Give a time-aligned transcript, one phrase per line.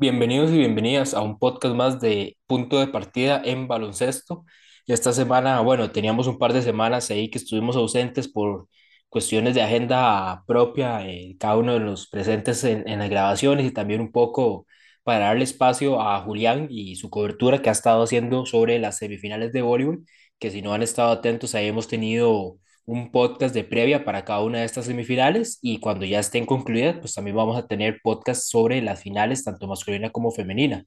[0.00, 4.44] Bienvenidos y bienvenidas a un podcast más de Punto de Partida en Baloncesto.
[4.86, 8.68] Esta semana, bueno, teníamos un par de semanas ahí que estuvimos ausentes por
[9.08, 13.72] cuestiones de agenda propia, eh, cada uno de los presentes en, en las grabaciones y
[13.72, 14.66] también un poco
[15.02, 19.52] para darle espacio a Julián y su cobertura que ha estado haciendo sobre las semifinales
[19.52, 20.04] de voleibol,
[20.38, 24.42] que si no han estado atentos, ahí hemos tenido un podcast de previa para cada
[24.42, 28.42] una de estas semifinales y cuando ya estén concluidas, pues también vamos a tener podcast
[28.50, 30.86] sobre las finales, tanto masculina como femenina.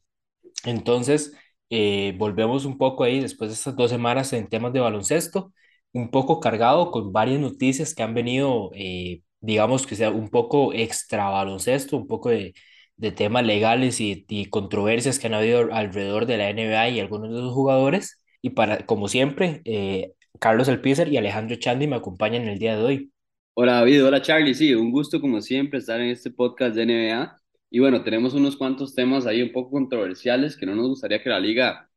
[0.66, 1.34] Entonces,
[1.70, 5.54] eh, volvemos un poco ahí después de estas dos semanas en temas de baloncesto,
[5.94, 10.74] un poco cargado con varias noticias que han venido, eh, digamos que sea un poco
[10.74, 12.54] extra baloncesto, un poco de,
[12.98, 17.30] de temas legales y, y controversias que han habido alrededor de la NBA y algunos
[17.32, 18.24] de los jugadores.
[18.42, 22.84] Y para, como siempre, eh, Carlos Alpizar y Alejandro Chandi me acompañan el día de
[22.84, 23.14] hoy.
[23.54, 27.38] Hola David, hola Charlie, sí, un gusto como siempre estar en este podcast de NBA.
[27.70, 31.30] Y bueno, tenemos unos cuantos temas ahí un poco controversiales que no nos gustaría que
[31.30, 31.90] la liga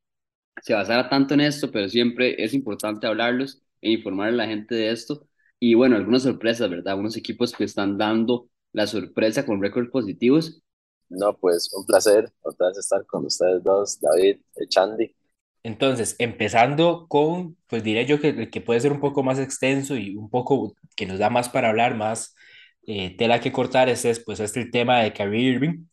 [0.62, 4.74] se basara tanto en esto, pero siempre es importante hablarlos e informar a la gente
[4.74, 5.26] de esto.
[5.58, 6.98] Y bueno, algunas sorpresas, ¿verdad?
[6.98, 10.62] Unos equipos que están dando la sorpresa con récords positivos.
[11.08, 14.38] No, pues un placer otra vez estar con ustedes dos, David,
[14.68, 15.14] Chandy.
[15.64, 20.16] Entonces, empezando con, pues diré yo que, que puede ser un poco más extenso y
[20.16, 22.34] un poco que nos da más para hablar, más
[22.86, 25.86] eh, tela que cortar, es pues este el tema de Kyrie Irving,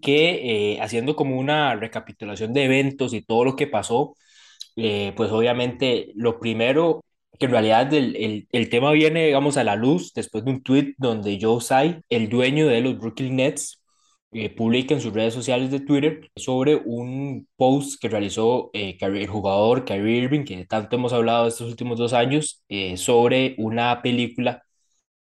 [0.00, 4.14] que eh, haciendo como una recapitulación de eventos y todo lo que pasó,
[4.76, 7.04] eh, pues obviamente lo primero,
[7.38, 10.62] que en realidad el, el, el, tema viene, digamos, a la luz después de un
[10.62, 13.83] tweet donde Joe Tsai, el dueño de los Brooklyn Nets,
[14.34, 19.26] eh, publica en sus redes sociales de Twitter sobre un post que realizó eh, el
[19.28, 24.62] jugador Kyrie Irving, que tanto hemos hablado estos últimos dos años, eh, sobre una película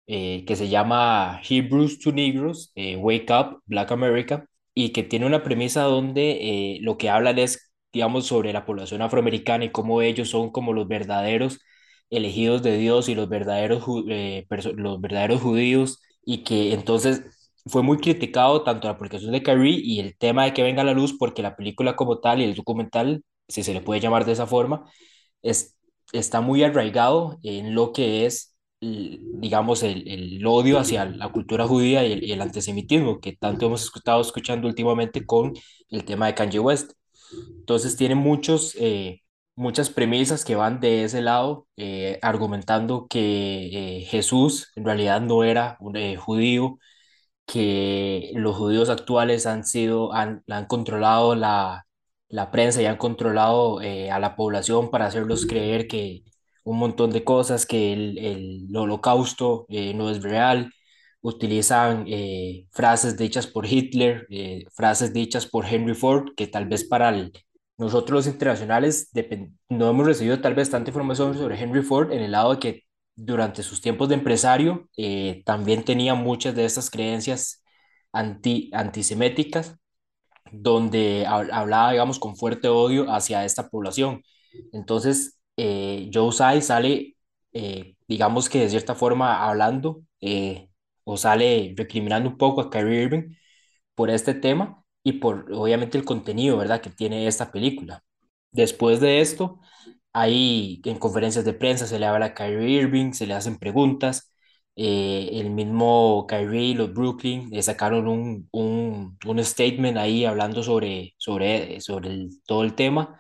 [0.08, 5.44] eh, que se llama Hebrews to Negroes, Wake Up, Black America, y que tiene una
[5.44, 10.52] premisa donde lo que hablan es, digamos, sobre la población afroamericana y cómo ellos son
[10.52, 11.60] como los verdaderos
[12.10, 13.84] elegidos de Dios y los verdaderos,
[14.76, 17.24] los verdaderos judíos, y que entonces
[17.70, 20.86] fue muy criticado tanto la publicación de Kyrie y el tema de que venga a
[20.86, 24.26] la luz, porque la película como tal y el documental, si se le puede llamar
[24.26, 24.86] de esa forma,
[25.42, 25.78] es,
[26.14, 32.06] está muy arraigado en lo que es, digamos, el, el odio hacia la cultura judía
[32.06, 35.54] y el, antisemitismo, que tanto hemos estado escuchando últimamente con
[35.90, 36.94] el tema de Kanye West.
[37.60, 39.22] Entonces tiene muchos, eh,
[39.56, 45.44] muchas premisas que van de ese lado, eh, argumentando que eh, Jesús en realidad no
[45.44, 46.80] era un judío,
[47.52, 51.86] que los judíos actuales han sido, han, han controlado la,
[52.30, 56.24] la prensa y han controlado eh, a la población para hacerlos creer que
[56.64, 60.72] un montón de cosas, que el, el holocausto eh, no es real,
[61.22, 66.84] utilizan eh, frases dichas por Hitler, eh, frases dichas por Henry Ford, que tal vez
[66.86, 67.34] para el,
[67.78, 69.12] nosotros los internacionales
[69.70, 72.84] no hemos recibido tal vez tanta información sobre Henry Ford en el lado de que
[73.26, 77.64] durante sus tiempos de empresario, eh, también tenía muchas de estas creencias
[78.14, 79.76] anti, antiseméticas,
[80.52, 84.24] donde hablaba, digamos, con fuerte odio hacia esta población.
[84.74, 87.16] Entonces, eh, Joe Tsai sale,
[87.54, 90.70] eh, digamos que de cierta forma hablando, eh,
[91.04, 93.36] o sale recriminando un poco a Kyrie Irving
[93.96, 98.04] por este tema y por, obviamente, el contenido, ¿verdad?, que tiene esta película.
[98.52, 99.60] Después de esto,
[100.14, 104.34] Ahí en conferencias de prensa se le habla a Kyrie Irving, se le hacen preguntas.
[104.82, 111.14] eh, el mismo Kyrie, los Brooklyn, eh, sacaron un, un, un statement ahí hablando sobre,
[111.18, 113.20] sobre, sobre el- todo el tema.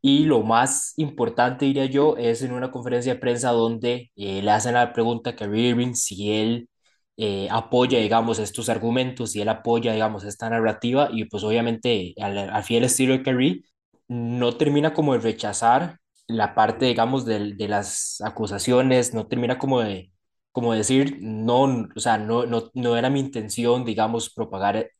[0.00, 4.50] Y lo más importante, diría yo, es en una conferencia de prensa donde eh, le
[4.50, 6.68] hacen la pregunta a Kyrie Irving si él
[7.16, 11.08] eh, apoya, digamos, estos argumentos, si él apoya, digamos, esta narrativa.
[11.12, 13.62] Y pues obviamente al, al fiel estilo de Kyrie,
[14.08, 19.80] no termina como de rechazar la parte, digamos, del- de, las acusaciones, no termina como
[19.80, 20.12] de,
[20.52, 21.62] como decir, no,
[21.96, 24.90] o sea, no, no, no era mi intención, digamos, propagar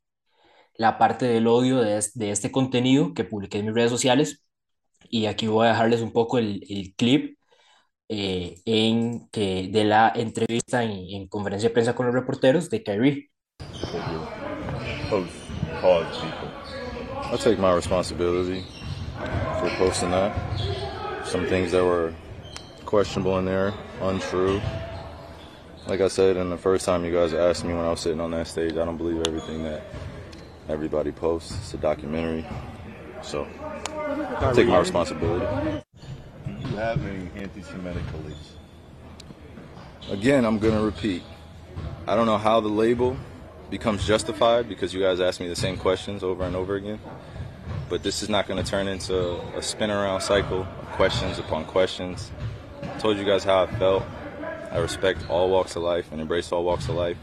[0.74, 4.44] la parte del odio de, de este contenido que publiqué en mis redes sociales.
[5.10, 7.38] Y aquí voy a dejarles un poco el, el clip
[8.08, 12.82] eh, en que, de la entrevista en, en conferencia de prensa con los reporteros de
[12.82, 13.30] Kyrie.
[15.12, 15.34] post
[15.82, 16.48] hard people.
[17.32, 18.64] I take my responsibility
[19.60, 20.32] for posting that.
[21.32, 22.12] Some things that were
[22.84, 24.60] questionable in there, untrue.
[25.86, 28.20] Like I said, in the first time you guys asked me when I was sitting
[28.20, 29.82] on that stage, I don't believe everything that
[30.68, 31.56] everybody posts.
[31.56, 32.44] It's a documentary.
[33.22, 35.46] So, I take my responsibility.
[36.44, 38.56] Do you have any anti-Semitic beliefs?
[40.10, 41.22] Again, I'm going to repeat.
[42.06, 43.16] I don't know how the label
[43.70, 47.00] becomes justified because you guys ask me the same questions over and over again.
[47.92, 51.66] But this is not going to turn into a spin around cycle of questions upon
[51.66, 52.32] questions.
[52.82, 54.02] I told you guys how I felt.
[54.70, 57.18] I respect all walks of life and embrace all walks of life.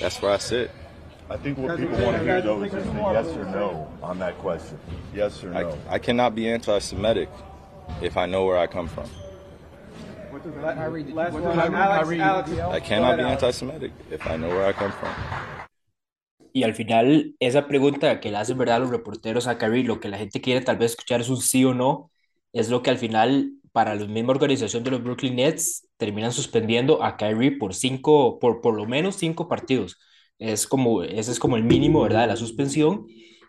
[0.00, 0.72] That's where I sit.
[1.30, 4.18] I think what people want to hear though is just a yes or no on
[4.18, 4.76] that question.
[5.14, 5.78] Yes or no.
[5.88, 7.28] I, I cannot be anti Semitic
[8.00, 9.08] if I know where I come from.
[10.34, 10.38] I
[12.80, 15.14] cannot be anti-Semitic if I know where I come from.
[16.52, 20.08] Y al final, esa pregunta que le hacen verdad los reporteros a Kyrie, lo que
[20.08, 22.10] la gente quiere tal vez escuchar es un sí o no,
[22.52, 27.02] es lo que al final, para la misma organización de los Brooklyn Nets, terminan suspendiendo
[27.02, 29.98] a Kyrie por cinco, por por lo menos cinco partidos.
[30.38, 33.06] Es como, ese es como el mínimo, ¿verdad?, de la suspensión.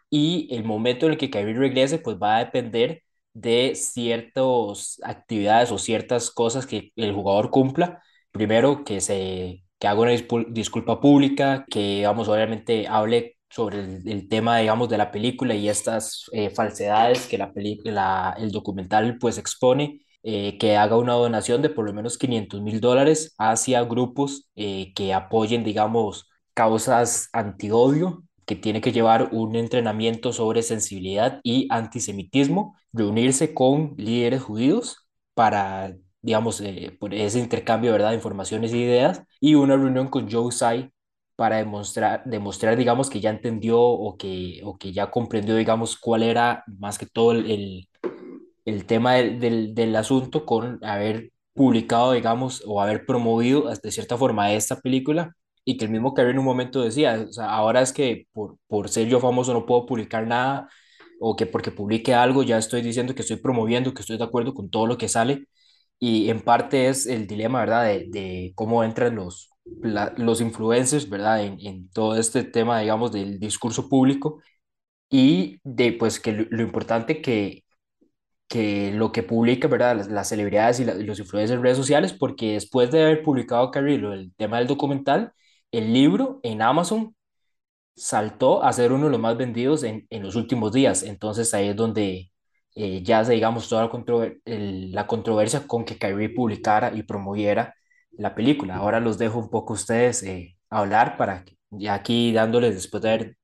[0.09, 3.03] Y el momento en el que Kyrie regrese, pues va a depender
[3.33, 8.01] de ciertas actividades o ciertas cosas que el jugador cumpla.
[8.31, 10.13] Primero, que, se, que haga una
[10.47, 16.23] disculpa pública, que, vamos, obviamente hable sobre el, tema, digamos, de la película y estas
[16.31, 19.99] eh, falsedades que la película, el documental, pues, expone.
[20.23, 24.93] Eh, que haga una donación de por lo menos 500 mil dólares hacia grupos eh,
[24.95, 32.77] que apoyen, digamos, causas anti-odio que tiene que llevar un entrenamiento sobre sensibilidad y antisemitismo,
[32.93, 35.93] reunirse con líderes judíos para,
[36.23, 38.09] digamos, eh, por ese intercambio ¿verdad?
[38.11, 40.91] de informaciones e ideas, y una reunión con Joe Tsai
[41.35, 46.23] para demostrar, demostrar, digamos, que ya entendió o que, o que ya comprendió, digamos, cuál
[46.23, 47.87] era más que todo el,
[48.65, 54.17] el, tema del, del, del asunto con haber publicado, digamos, o haber promovido de cierta
[54.17, 55.35] forma esta película
[55.65, 58.57] y que el mismo Kerry en un momento decía, o sea, ahora es que por,
[58.67, 60.67] por ser yo famoso no puedo publicar nada
[61.19, 64.53] o que porque publique algo ya estoy diciendo que estoy promoviendo, que estoy de acuerdo
[64.53, 65.47] con todo lo que sale
[66.03, 67.85] y en parte es el dilema, ¿verdad?
[67.85, 69.49] De, de cómo entran los,
[70.17, 71.43] los influencers, ¿verdad?
[71.45, 74.41] En, en, todo este tema, digamos, del discurso público
[75.09, 77.63] y de, pues, que lo, lo importante que,
[78.47, 79.97] que lo que publica, ¿verdad?
[79.97, 84.13] Las, las celebridades y, los influencers en redes sociales, porque después de haber publicado Carrillo
[84.13, 85.33] el tema del documental,
[85.71, 87.15] el libro en Amazon
[87.95, 91.03] saltó a ser uno de los más vendidos en, en los últimos días.
[91.03, 92.32] Entonces ahí es donde
[92.75, 97.75] eh, ya digamos, toda la, la controversia con que Kyrie publicara y promoviera
[98.11, 98.75] la película.
[98.77, 103.03] Ahora los dejo un poco a ustedes eh, hablar para que, ya aquí dándoles, después
[103.03, 103.37] de haber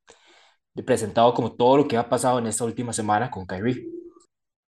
[0.86, 3.88] presentado como todo lo que ha pasado en esta última semana con Kyrie.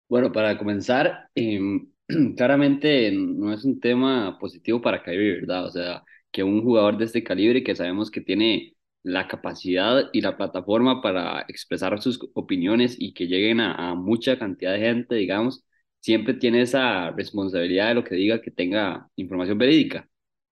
[0.09, 1.61] Bueno, para comenzar, eh,
[2.37, 5.67] claramente no es un tema positivo para Kyrie, ¿verdad?
[5.67, 8.75] O sea, que un jugador de este calibre que sabemos que tiene
[9.09, 14.73] la capacidad y la plataforma para expresar sus opiniones y que lleguen a, mucha cantidad
[14.75, 15.65] de gente, digamos,
[16.01, 20.09] siempre tiene esa responsabilidad de lo que diga que tenga información verídica,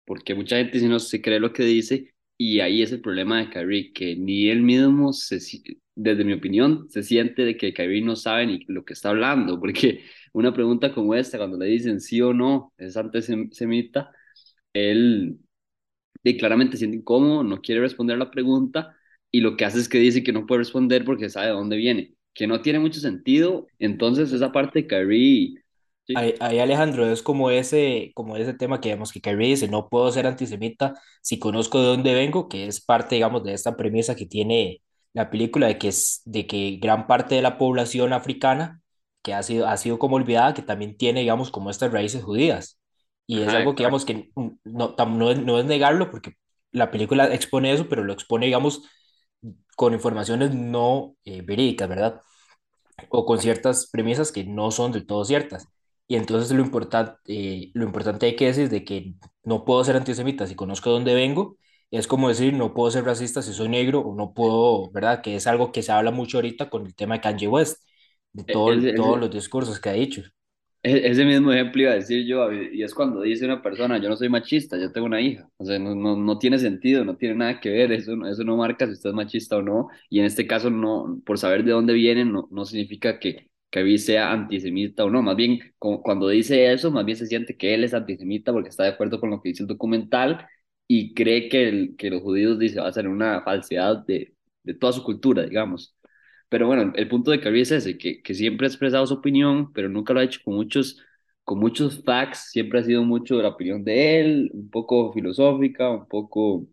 [0.05, 3.39] porque mucha gente si no se cree lo que dice y ahí es el problema
[3.41, 5.13] de Kyrie, que ni él mismo,
[5.95, 9.61] desde mi opinión, se siente de que Kyrie no sabe ni lo que está hablando,
[9.61, 10.03] porque
[10.33, 14.11] una pregunta como esta, cuando le dicen sí o no, es antisemita,
[14.73, 15.39] él
[16.23, 18.97] y claramente siente incómodo, no quiere responder la pregunta
[19.31, 21.77] y lo que hace es que dice que no puede responder porque sabe de dónde
[21.77, 23.67] viene, que no tiene mucho sentido.
[23.79, 25.55] Entonces esa parte de Kyrie...
[26.15, 30.11] Ahí, Alejandro, es como ese, como ese tema que vemos que Kyrie dice, no puedo
[30.13, 34.27] ser antisemita si conozco de dónde vengo, que es parte, digamos, de esta premisa que
[34.27, 34.83] tiene
[35.15, 38.83] la película de que, es, de que gran parte de la población africana
[39.23, 42.79] que ha sido, ha sido como olvidada, que también tiene, digamos, como estas raíces judías.
[43.27, 44.31] Y es algo que, digamos, que
[44.65, 46.35] no, no, es, no es negarlo, porque
[46.73, 48.83] la película expone eso, pero lo expone, digamos,
[49.77, 52.21] con informaciones no eh, verídicas, ¿verdad?
[53.11, 55.69] O con ciertas premisas que no son del todo ciertas.
[56.09, 59.15] Y entonces lo importante, eh, lo importante hay que decir de que
[59.45, 61.57] no puedo ser antisemita si conozco de dónde vengo,
[61.91, 65.23] es como decir no puedo ser racista si soy negro o no puedo, ¿verdad?
[65.23, 67.83] Que es algo que se habla mucho ahorita con el tema de Kanye West,
[68.33, 70.23] de todo, todos los discursos que ha dicho.
[70.85, 74.17] Ese mismo ejemplo iba a decir yo, y es cuando dice una persona, yo no
[74.17, 75.49] soy machista, yo tengo una hija.
[75.57, 78.57] O sea, no, no, no tiene sentido, no tiene nada que ver, eso, eso no
[78.57, 79.89] marca si usted es machista o no.
[80.11, 83.99] Y en este caso, no, por saber de dónde viene, no, no significa que, que
[83.99, 85.23] sea antisemita o no.
[85.23, 88.83] Más bien, cuando dice eso, más bien se siente que él es antisemita porque está
[88.83, 90.47] de acuerdo con lo que dice el documental
[90.89, 94.35] y cree que, que los judíos, dice, va a ser una falsedad de,
[94.65, 95.95] de toda su cultura, digamos.
[96.53, 99.73] Pero bueno, el punto de Kyrie es ese, que, que siempre ha expresado su opinión,
[99.75, 101.01] pero nunca lo ha hecho con muchos,
[101.45, 105.91] con muchos facts, siempre ha sido mucho de la opinión de él, un poco filosófica,
[105.91, 106.69] un poco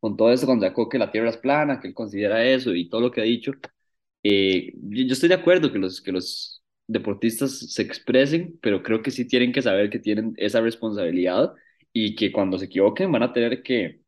[0.00, 2.88] con todo eso cuando sacó que la Tierra es plana, que él considera eso y
[2.88, 3.52] todo lo que ha dicho.
[4.22, 9.10] Eh, yo estoy de acuerdo que los, que los deportistas se expresen, pero creo que
[9.12, 11.54] sí tienen que saber que tienen esa responsabilidad
[11.92, 14.02] y que cuando se equivoquen van a tener que,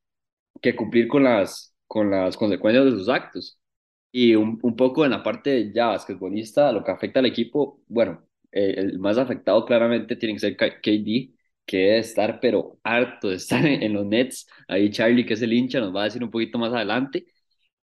[0.62, 3.58] que cumplir con las, con las consecuencias de sus actos.
[4.16, 8.24] Y un, un poco en la parte ya basquetbolista, lo que afecta al equipo, bueno,
[8.52, 11.34] eh, el más afectado claramente tiene que ser KD,
[11.66, 14.46] que debe estar, pero harto de estar en, en, los Nets.
[14.68, 17.26] Ahí Charlie, que es el hincha, nos va a decir un poquito más adelante.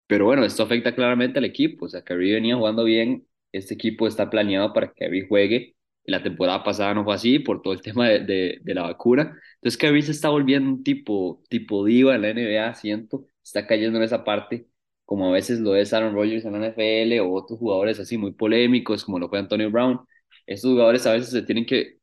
[0.08, 1.86] Pero bueno, esto afecta claramente al equipo.
[1.86, 3.28] O sea, Kyrie venía jugando bien.
[3.52, 5.76] Este equipo está planeado para que Kyrie juegue.
[6.06, 9.38] La temporada pasada no fue así por todo el tema de, de, de la vacuna.
[9.56, 13.26] Entonces Kyrie se está volviendo un tipo, tipo diva en la NBA, siento.
[13.44, 14.71] Está cayendo en esa parte
[15.12, 18.32] como a veces lo es Aaron Rodgers en la NFL o otros jugadores así muy
[18.32, 20.00] polémicos como lo fue Antonio Brown.
[20.48, 21.98] Estos jugadores a veces se tienen que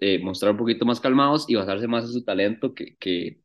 [0.00, 3.38] eh, mostrar un poquito más calmados y basarse más en su talento que, que,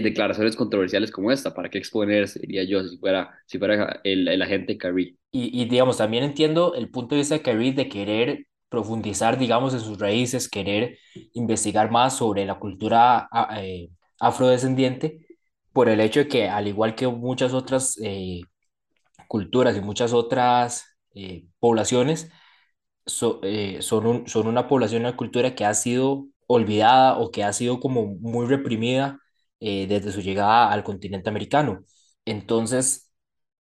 [0.00, 1.52] declaraciones controversiales como esta.
[1.52, 5.18] ¿Para qué exponerse, diría yo, si fuera, si fuera el, el agente Kyrie?
[5.32, 9.80] Y, digamos, también entiendo el punto de vista de Kyrie de querer profundizar, digamos, en
[9.80, 10.96] sus raíces, querer
[11.34, 13.28] investigar más sobre la cultura
[13.58, 15.26] eh, afrodescendiente,
[15.72, 18.42] por el hecho de que, al igual que muchas otras eh,
[19.28, 20.84] culturas y muchas otras
[21.14, 22.30] eh, poblaciones,
[23.06, 27.44] so, eh, son, un, son una población, una cultura que ha sido olvidada o que
[27.44, 29.18] ha sido como muy reprimida
[29.60, 31.84] eh, desde su llegada al continente americano.
[32.24, 33.12] Entonces,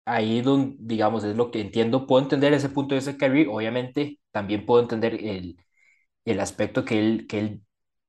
[0.05, 4.21] ahí donde, digamos, es lo que entiendo, puedo entender ese punto de de Kyrie, obviamente
[4.33, 5.57] también puedo entender el,
[6.25, 7.63] el aspecto que él, que él,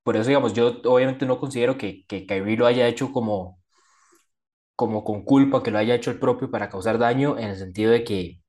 [0.03, 3.59] por eso, digamos, yo obviamente no considero que, que Kyrie lo haya hecho como,
[4.75, 7.91] como con culpa, que lo haya hecho el propio para causar daño, en el sentido
[7.91, 8.39] de que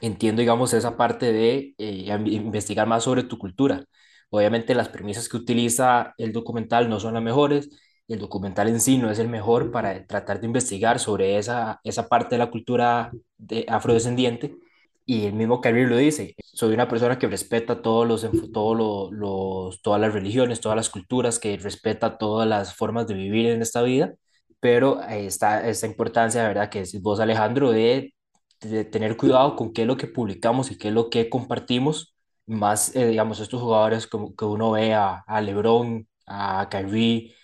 [0.00, 3.84] entiendo, digamos, esa parte de eh, investigar más sobre tu cultura.
[4.30, 7.70] Obviamente las premisas que utiliza el documental no son las mejores,
[8.08, 12.08] el documental en sí no es el mejor para tratar de investigar sobre esa, esa
[12.08, 14.56] parte de la cultura de afrodescendiente.
[15.04, 19.82] Y el mismo Carrier lo dice, soy una persona que respeta todos los, todos los,
[19.82, 23.82] todas las religiones, todas las culturas, que respeta todas las formas de vivir en esta
[23.82, 24.14] vida
[24.60, 26.70] pero está esta importancia, ¿verdad?
[26.70, 28.14] Que es vos, Alejandro, de,
[28.60, 32.14] de, tener cuidado con qué es lo que publicamos y qué es lo que compartimos,
[32.46, 37.34] más, eh, digamos, estos jugadores como que uno ve a, a LeBron, a Kyrie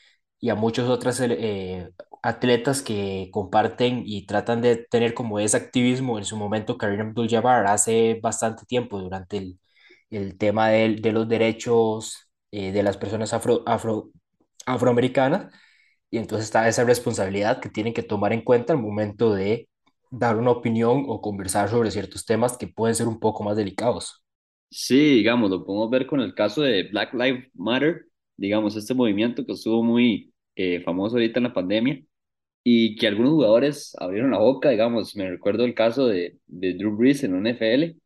[0.41, 1.91] y a muchos otros eh,
[2.23, 6.19] atletas que comparten y tratan de tener como ese activismo.
[6.19, 9.59] En su momento, Karim Abdul-Jabbar hace bastante tiempo, durante el,
[10.11, 14.11] el tema de, de los derechos eh, de las personas afro, afro,
[14.67, 15.53] afroamericanas,
[16.15, 19.69] y entonces está esa responsabilidad que tienen que tomar en cuenta al momento de
[20.13, 24.23] dar una opinión o conversar sobre ciertos temas que pueden ser un poco más delicados.
[24.71, 28.07] Sí, digamos, lo podemos ver con el caso de Black Lives Matter,
[28.37, 32.01] digamos, este movimiento que estuvo muy eh, famoso ahorita en la pandemia
[32.63, 36.97] y que algunos jugadores abrieron la boca, digamos, me recuerdo el caso de, de Drew
[36.97, 37.99] Brees en la NFL,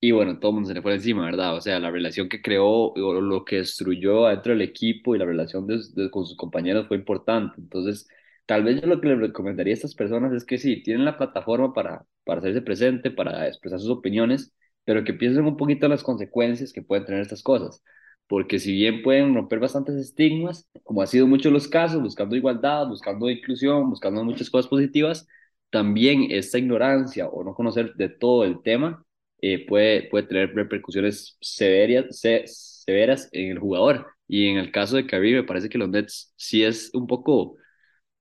[0.00, 1.56] y bueno, todo el mundo se le fue encima, ¿verdad?
[1.56, 5.24] O sea, la relación que creó o lo que destruyó dentro del equipo y la
[5.24, 7.60] relación de, de, con sus compañeros fue importante.
[7.60, 8.06] Entonces,
[8.46, 11.16] tal vez yo lo que les recomendaría a estas personas es que sí, tienen la
[11.18, 14.52] plataforma para, para hacerse presente, para expresar sus opiniones,
[14.84, 17.82] pero que piensen un poquito en las consecuencias que pueden tener estas cosas.
[18.28, 22.86] Porque si bien pueden romper bastantes estigmas, como ha sido muchos los casos, buscando igualdad,
[22.86, 25.26] buscando inclusión, buscando muchas cosas positivas,
[25.70, 29.04] también esta ignorancia o no conocer de todo el tema
[29.40, 34.06] eh, puede, puede tener repercusiones severas, se, severas en el jugador.
[34.26, 37.56] Y en el caso de Kyrie, me parece que los Nets sí es un poco,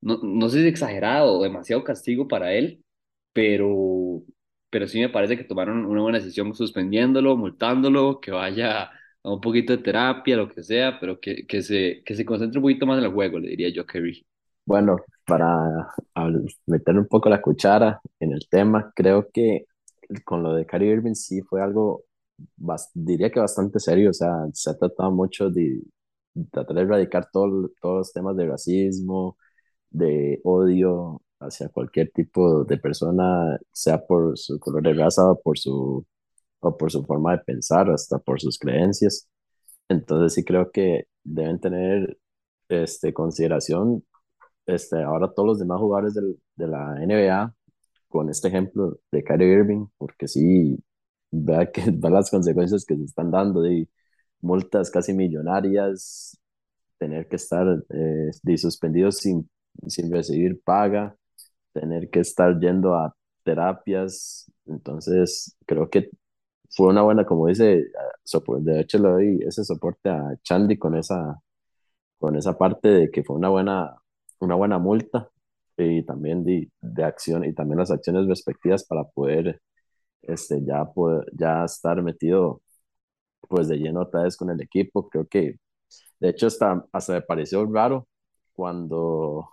[0.02, 2.84] no, no sé si exagerado o demasiado castigo para él,
[3.34, 4.24] pero,
[4.70, 8.92] pero sí me parece que tomaron una buena decisión suspendiéndolo, multándolo, que vaya a
[9.34, 12.64] un poquito de terapia, lo que sea, pero que, que, se, que se concentre un
[12.64, 14.26] poquito más en el juego, le diría yo a Kyrie.
[14.66, 15.90] Bueno, para
[16.66, 19.66] meter un poco la cuchara en el tema, creo que
[20.26, 22.06] con lo de Kyrie Irving sí fue algo,
[22.94, 25.82] diría que bastante serio, o sea, se ha tratado mucho de,
[26.52, 29.38] tratar de erradicar todo, todos los temas de racismo,
[29.90, 35.58] de odio hacia cualquier tipo de persona, sea por su color de raza o por
[35.60, 36.06] su,
[36.60, 39.30] o por su forma de pensar, hasta por sus creencias.
[39.90, 42.18] Entonces sí creo que deben tener
[42.70, 44.04] este, consideración
[44.66, 47.57] este, ahora todos los demás jugadores del, de la NBA
[48.10, 50.78] con este ejemplo de Kyrie Irving, porque sí,
[51.32, 53.90] vea, que, vea las consecuencias que se están dando de
[54.42, 56.40] multas casi millonarias,
[56.98, 59.50] tener que estar eh, suspendidos sin,
[59.88, 61.16] sin recibir paga,
[61.74, 64.52] tener que estar yendo a terapias.
[64.66, 66.10] Entonces, creo que
[66.70, 67.86] fue una buena, como dice,
[68.60, 71.42] de hecho le doy ese soporte a Chandy con esa,
[72.20, 73.96] con esa parte de que fue una buena,
[74.40, 75.30] una buena multa
[75.78, 79.62] y también de, de acción y también las acciones respectivas para poder
[80.24, 80.86] este, ya,
[81.34, 82.62] ya estar metido
[83.50, 85.10] pues de lleno otra vez con el equipo.
[85.10, 85.58] Creo que
[86.20, 88.08] de hecho hasta, hasta me pareció raro
[88.54, 89.50] cuando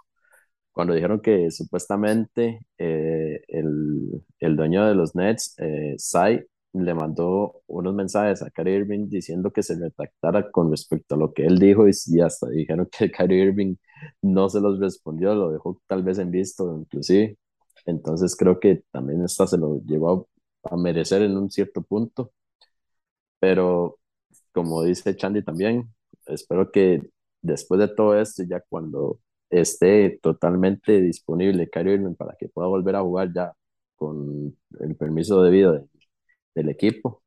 [0.72, 7.62] cuando dijeron que supuestamente eh, el, el, dueño de los Nets, eh, Sai, le mandó
[7.68, 11.58] unos mensajes a Kyrie Irving diciendo que se retractara con respecto a lo que él
[11.60, 13.76] dijo y, hasta dijeron que Kyrie Irving
[14.22, 17.38] no se los respondió, lo dejó tal vez en visto inclusive.
[17.86, 20.28] Entonces creo que también esta se lo llevó
[20.64, 22.32] a, merecer en un cierto punto.
[23.38, 23.98] Pero
[24.52, 25.92] como dice Chandy también,
[26.26, 27.02] espero que
[27.42, 29.20] después de todo esto, ya cuando
[29.50, 33.52] esté totalmente disponible Kyrie Irving para que pueda volver a jugar ya
[33.96, 35.86] con el permiso debido
[36.54, 37.22] del equipo,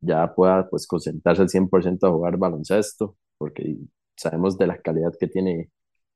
[0.00, 3.76] ya pueda pues concentrarse al 100% a jugar baloncesto, porque
[4.16, 5.70] sabemos de la calidad que tiene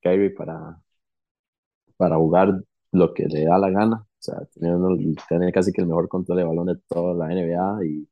[0.08, 0.80] Kyrie para,
[1.96, 5.88] para jugar lo que le da la gana, o sea, tiene, tiene casi que el
[5.88, 8.08] mejor control de balón de toda la NBA y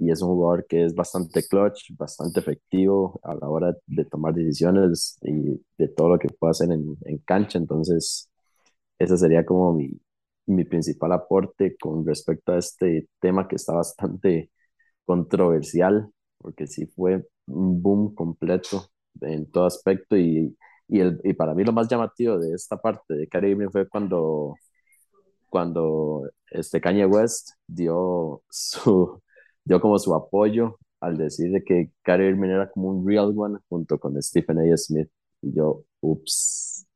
[0.00, 4.34] y es un jugador que es bastante clutch, bastante efectivo a la hora de tomar
[4.34, 7.58] decisiones y de todo lo que puede hacer en, en cancha.
[7.58, 8.30] Entonces,
[8.98, 9.90] ese sería como mi,
[10.46, 14.50] mi principal aporte con respecto a este tema que está bastante
[15.04, 16.08] controversial,
[16.38, 18.86] porque sí fue un boom completo
[19.20, 20.56] en todo aspecto y,
[20.92, 24.56] y, el, y para mí lo más llamativo de esta parte de Caribe fue cuando,
[25.48, 29.22] cuando este Kanye West dio su,
[29.64, 33.58] dio como su apoyo al decir de que Kyrie Irving era como un real one
[33.68, 34.76] junto con Stephen A.
[34.76, 35.08] Smith.
[35.42, 36.86] Y yo, ups,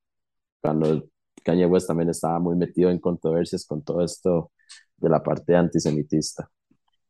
[0.61, 1.09] cuando
[1.45, 4.53] Kanye West también estaba muy metido en controversias con todo esto
[4.99, 6.50] de la parte antisemitista.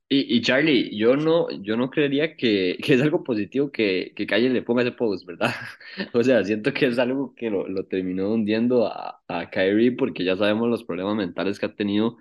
[0.09, 4.27] Y, y Charlie, yo no, yo no creería que, que es algo positivo que, que
[4.27, 5.53] Kanye le ponga ese post, ¿verdad?
[6.15, 10.25] O sea, siento que es algo que lo, lo terminó hundiendo a, a Kyrie porque
[10.25, 12.19] ya sabemos los problemas mentales que ha tenido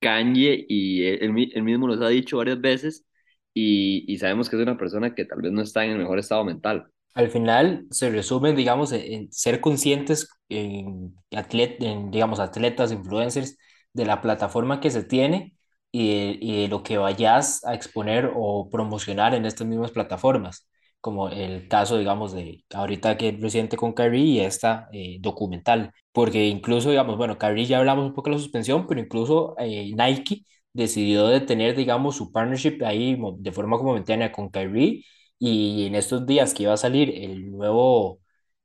[0.00, 3.06] Kanye y él, mismo nos ha dicho varias veces
[3.54, 6.18] y, y, sabemos que es una persona que tal vez no está en el mejor
[6.18, 6.86] estado mental.
[7.14, 13.58] Al final se resume, digamos, en, ser conscientes en, atlet, en, digamos, atletas, influencers,
[13.92, 15.57] de la plataforma que se tiene
[15.92, 20.68] y y lo que vayas a exponer o promocionar en estas mismas plataformas
[21.00, 25.92] como el caso, digamos, de ahorita que es reciente con Kyrie y esta eh, documental,
[26.12, 29.92] porque incluso, digamos, bueno, Kyrie ya hablamos un poco de la suspensión, pero incluso eh,
[29.96, 35.04] Nike decidió detener, digamos, su partnership ahí de forma momentánea con Kyrie
[35.38, 38.20] y en estos días que iba a salir el nuevo,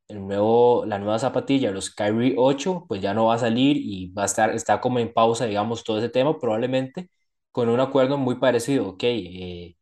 [0.07, 4.11] el nuevo, la nueva zapatilla, los Kyrie 8, pues ya no va a salir y
[4.11, 7.09] va a estar, está como en pausa, digamos, todo ese tema, probablemente
[7.51, 9.75] con un acuerdo muy parecido, ok, eh,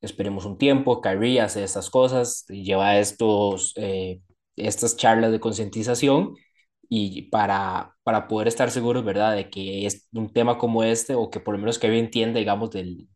[0.00, 4.20] esperemos un tiempo, Kyrie hace estas cosas, lleva estos, eh,
[4.56, 6.34] estas charlas de concientización
[6.88, 11.30] y para, para poder estar seguros, ¿verdad?, de que es un tema como este o
[11.30, 13.08] que por lo menos Kyrie entienda, digamos, del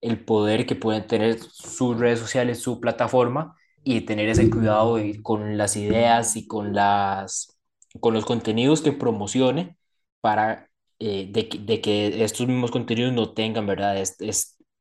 [0.00, 5.56] el poder que pueden tener sus redes sociales, su plataforma y tener ese cuidado con
[5.58, 7.58] las ideas y con, las,
[8.00, 9.76] con los contenidos que promocione
[10.20, 10.68] para
[10.98, 13.98] eh, de, de, que estos mismos contenidos no tengan, ¿verdad?
[13.98, 14.30] Este,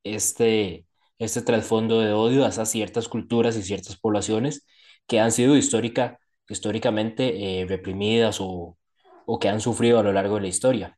[0.04, 0.86] este,
[1.20, 4.66] este trasfondo de odio a ciertas culturas y ciertas poblaciones
[5.08, 8.78] que han sido histórica, históricamente eh, reprimidas o,
[9.26, 10.98] o que han sufrido a lo largo de la historia.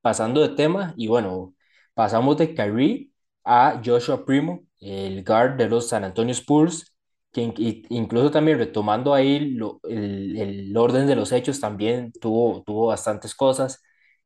[0.00, 1.54] Pasando de tema, y bueno,
[1.94, 3.10] pasamos de Kyrie
[3.44, 6.94] a Joshua Primo, el guard de los San Antonio Spurs,
[7.32, 7.42] que
[7.90, 13.82] incluso también retomando ahí el, el, orden de los hechos, también tuvo, tuvo bastantes cosas.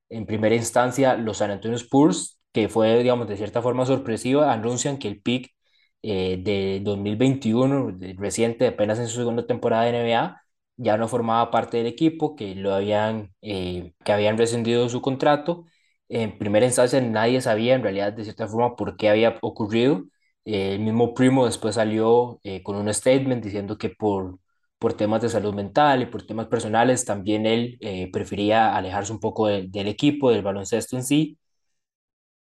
[0.09, 4.99] En primera instancia, los San Antonio Spurs que fue, digamos, de cierta forma sorpresiva, anuncian
[4.99, 5.55] que el pick
[6.03, 10.43] eh, de 2021, reciente, apenas en su segunda temporada de NBA,
[10.77, 15.67] ya no formaba parte del equipo, que lo habían, eh, que habían rescindido su contrato.
[16.09, 20.05] En primera instancia nadie sabía en realidad de cierta forma por qué había ocurrido.
[20.49, 24.39] Eh, el mismo Primo después salió con un statement diciendo que por,
[24.79, 27.79] por temas de salud mental y por temas personales también él
[28.13, 31.39] prefería alejarse un poco del equipo, del baloncesto en sí.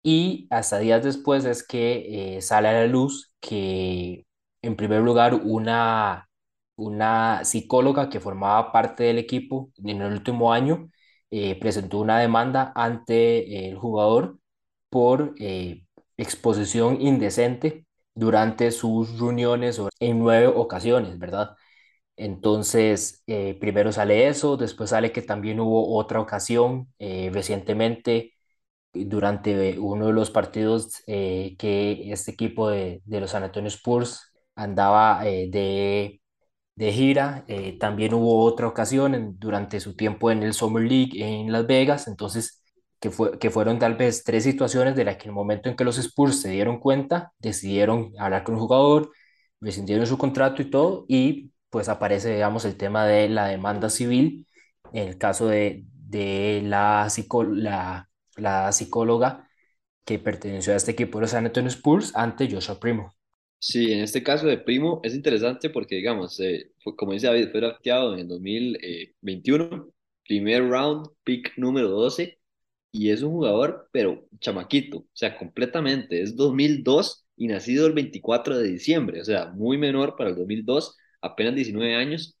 [0.03, 4.25] Y hasta días después es que eh, sale a la luz que,
[4.61, 6.29] en primer lugar, una,
[6.75, 10.89] una psicóloga que formaba parte del equipo en el último año
[11.31, 14.37] eh, presentó una demanda ante el jugador
[14.89, 15.85] por eh,
[16.17, 17.84] exposición indecente
[18.15, 21.55] durante sus reuniones en nueve ocasiones, ¿verdad?
[22.17, 23.23] Entonces,
[23.59, 28.33] primero sale eso, después sale que también hubo otra ocasión recientemente
[28.93, 34.31] durante uno de los partidos eh, que este equipo de, de, los San Antonio Spurs
[34.55, 36.21] andaba eh, de,
[36.75, 37.45] de, gira.
[37.49, 42.07] Eh, también hubo otra ocasión durante su tiempo en el Summer League en Las Vegas,
[42.09, 42.63] entonces
[43.05, 45.75] que, fue, que fueron tal vez tres situaciones de las que en el momento en
[45.75, 49.11] que los Spurs se dieron cuenta, decidieron hablar con el jugador,
[49.61, 54.47] rescindieron su contrato y todo, y pues aparece, digamos, el tema de la demanda civil,
[54.93, 57.07] en el caso de, de la,
[57.53, 59.47] la, la psicóloga
[60.05, 63.13] que perteneció a este equipo de los San Antonio Spurs ante Joshua Primo.
[63.59, 67.49] Sí, en este caso de Primo es interesante porque, digamos, eh, fue, como dice David,
[67.51, 69.89] fue drafteado en el 2021,
[70.27, 72.37] primer round, pick número 12,
[72.95, 78.57] y es un jugador, pero chamaquito, o sea, completamente, es 2002 y nacido el 24
[78.57, 82.37] de diciembre, o sea, muy menor para el 2002, apenas 19 años,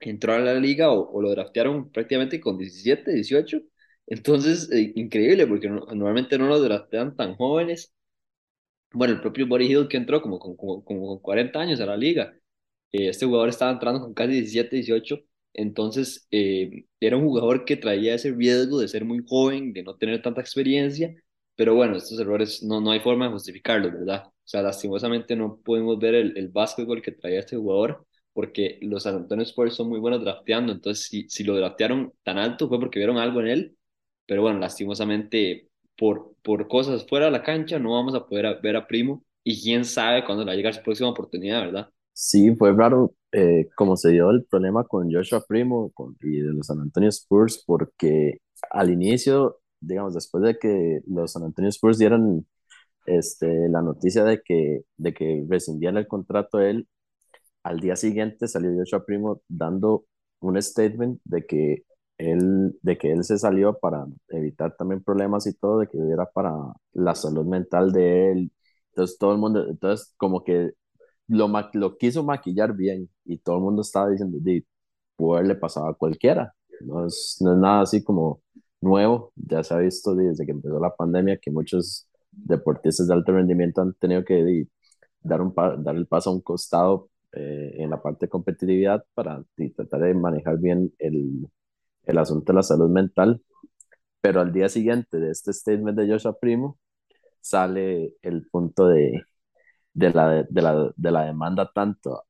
[0.00, 3.60] entró a la liga o, lo draftearon prácticamente con 17, 18,
[4.06, 7.92] entonces, eh, increíble, porque normalmente no lo draftean tan jóvenes,
[8.92, 11.96] bueno, el propio Body Hill que entró como con, como, como 40 años a la
[11.96, 12.34] liga,
[12.92, 15.20] eh, este jugador estaba entrando con casi 17, 18,
[15.54, 19.96] entonces eh, era un jugador que traía ese riesgo de ser muy joven, de no
[19.96, 21.14] tener tanta experiencia,
[21.56, 24.24] pero bueno, estos errores no, no hay forma de justificarlos, ¿verdad?
[24.26, 29.02] O sea, lastimosamente no podemos ver el, el básquetbol que traía este jugador, porque los
[29.02, 32.80] San Antonio Spurs son muy buenos drafteando, entonces si, si lo draftearon tan alto fue
[32.80, 33.76] porque vieron algo en él,
[34.26, 38.76] pero bueno, lastimosamente por, por cosas fuera de la cancha no vamos a poder ver
[38.76, 41.90] a Primo y quién sabe cuándo le va a llegar su próxima oportunidad, ¿verdad?
[42.22, 46.52] Sí, fue raro eh, como se dio el problema con Joshua Primo con, y de
[46.52, 51.96] los San Antonio Spurs, porque al inicio, digamos, después de que los San Antonio Spurs
[51.98, 52.46] dieron
[53.06, 56.88] este, la noticia de que, de que rescindían el contrato él,
[57.62, 60.06] al día siguiente salió Joshua Primo dando
[60.40, 61.84] un statement de que
[62.18, 66.26] él, de que él se salió para evitar también problemas y todo, de que era
[66.30, 66.52] para
[66.92, 68.52] la salud mental de él.
[68.90, 70.72] Entonces todo el mundo, entonces como que
[71.30, 74.64] lo, lo quiso maquillar bien y todo el mundo estaba diciendo, de
[75.16, 76.54] poder le pasaba a cualquiera.
[76.80, 78.42] No es, no es nada así como
[78.80, 83.32] nuevo, ya se ha visto desde que empezó la pandemia que muchos deportistas de alto
[83.32, 84.66] rendimiento han tenido que
[85.22, 89.44] dar, un, dar el paso a un costado eh, en la parte de competitividad para
[89.76, 91.48] tratar de manejar bien el,
[92.04, 93.42] el asunto de la salud mental.
[94.20, 96.78] Pero al día siguiente de este statement de Joshua Primo,
[97.40, 99.22] sale el punto de,
[100.00, 102.24] de, la, de, la, de la demanda tanto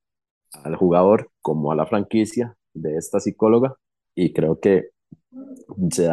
[0.64, 3.76] al jugador como a la franquicia de esta psicóloga.
[4.14, 4.90] Y creo que
[5.90, 6.08] se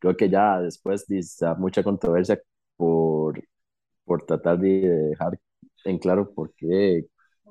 [0.00, 1.06] creo que ya después
[1.40, 2.40] da mucha controversia
[2.76, 3.42] por,
[4.04, 4.68] por tratar de
[5.10, 5.38] dejar
[5.84, 7.06] en claro por qué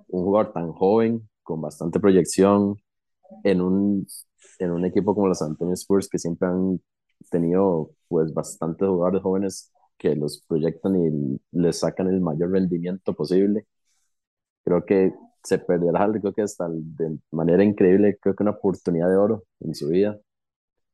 [0.10, 2.78] un jugador tan joven, con bastante proyección,
[3.44, 4.08] en un,
[4.60, 6.82] en un equipo como los Antonio Spurs, que siempre han
[7.32, 13.66] tenido pues bastantes jugadores jóvenes que los proyectan y les sacan el mayor rendimiento posible.
[14.64, 19.18] Creo que se perderá, creo que hasta de manera increíble, creo que una oportunidad de
[19.18, 20.20] oro en su vida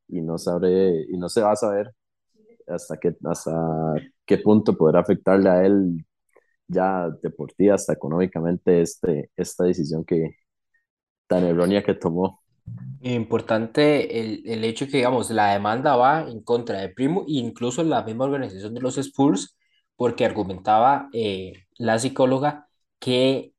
[0.07, 1.93] y no sabré y no se va a saber
[2.67, 3.51] hasta qué hasta
[4.25, 6.05] qué punto podrá afectarle a él
[6.67, 10.31] ya deportiva hasta económicamente este esta decisión que
[11.27, 12.40] tan errónea que tomó
[13.03, 17.83] Importante el, el hecho que, digamos, la demanda va en contra de Primo e incluso
[17.83, 19.57] la misma organización de los Spurs,
[19.95, 22.67] porque argumentaba eh, la psicóloga
[22.99, 23.53] que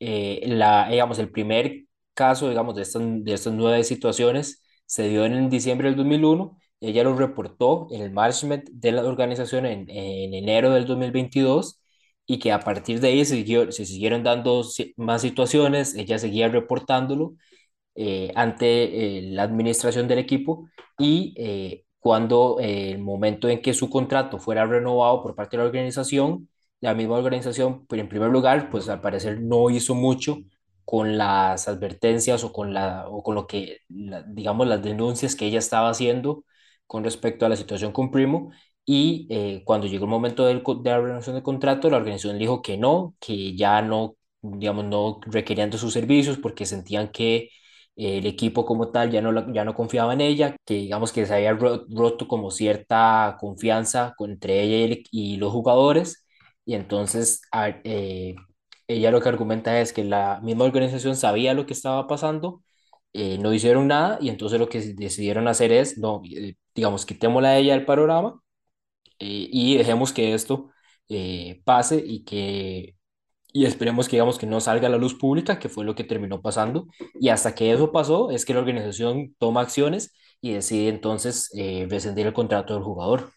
[0.00, 5.24] eh, la, digamos, el primer caso, digamos, de estas, de estas nueve situaciones se dio
[5.26, 10.34] en diciembre del 2001, ella lo reportó en el management de la organización en, en
[10.34, 11.80] enero del 2022
[12.26, 14.64] y que a partir de ahí se, siguió, se siguieron dando
[14.96, 17.34] más situaciones, ella seguía reportándolo
[17.98, 23.88] eh, ante eh, la administración del equipo y eh, cuando el momento en que su
[23.88, 26.48] contrato fuera renovado por parte de la organización,
[26.80, 30.38] la misma organización, en primer lugar, pues al parecer no hizo mucho
[30.84, 35.58] con las advertencias o con, la, o con lo que, digamos, las denuncias que ella
[35.58, 36.44] estaba haciendo
[36.86, 38.52] con respecto a la situación con Primo.
[38.84, 42.76] Y cuando llegó el momento del, de la renovación del contrato, la organización dijo que
[42.76, 47.50] no, que ya no, digamos, no requerían de sus servicios porque sentían que
[47.96, 51.34] el equipo como tal ya no, ya no confiaba en ella, que digamos que se
[51.34, 56.26] había roto como cierta confianza entre ella y, los jugadores,
[56.64, 57.42] y entonces
[57.84, 58.34] eh,
[58.86, 62.62] ella lo que argumenta es que la misma organización sabía lo que estaba pasando,
[63.12, 67.50] eh, no hicieron nada, y entonces lo que decidieron hacer es, no, eh, digamos, quitémosla
[67.50, 68.40] a ella del panorama
[69.18, 70.70] y dejemos que esto
[71.64, 72.95] pase y que
[73.56, 76.04] y esperemos que digamos que no salga a la luz pública, que fue lo que
[76.04, 76.88] terminó pasando.
[77.18, 81.86] Y hasta que eso pasó es que la organización toma acciones y decide entonces eh,
[81.88, 83.30] rescindir el contrato del jugador.